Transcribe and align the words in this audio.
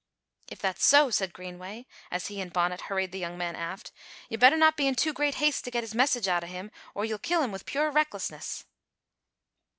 "If 0.49 0.57
that's 0.57 0.83
so," 0.83 1.11
said 1.11 1.31
Greenway, 1.31 1.85
as 2.09 2.25
he 2.25 2.41
and 2.41 2.51
Bonnet 2.51 2.81
hurried 2.89 3.11
the 3.11 3.19
young 3.19 3.37
man 3.37 3.55
aft, 3.55 3.91
"ye'd 4.29 4.39
better 4.39 4.57
no' 4.57 4.71
be 4.71 4.87
in 4.87 4.95
too 4.95 5.13
great 5.13 5.35
haste 5.35 5.63
to 5.65 5.69
get 5.69 5.83
his 5.83 5.93
message 5.93 6.27
out 6.27 6.43
o' 6.43 6.47
him 6.47 6.71
or 6.95 7.05
ye'll 7.05 7.19
kill 7.19 7.43
him 7.43 7.51
wi' 7.51 7.59
pure 7.63 7.91
recklessness." 7.91 8.65